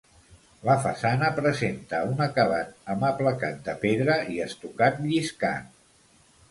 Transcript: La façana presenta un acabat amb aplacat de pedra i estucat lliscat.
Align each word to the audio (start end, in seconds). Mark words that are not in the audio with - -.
La 0.67 0.77
façana 0.85 1.27
presenta 1.39 1.99
un 2.13 2.25
acabat 2.27 2.73
amb 2.95 3.07
aplacat 3.13 3.63
de 3.69 3.79
pedra 3.87 4.19
i 4.37 4.43
estucat 4.49 5.03
lliscat. 5.09 5.75